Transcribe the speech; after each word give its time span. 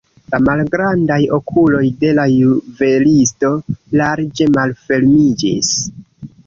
La 0.33 0.37
malgrandaj 0.45 1.17
okuloj 1.37 1.83
de 2.05 2.13
la 2.21 2.25
juvelisto 2.37 3.53
larĝe 4.03 4.53
malfermiĝis. 4.59 5.75